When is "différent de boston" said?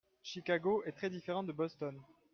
1.11-1.95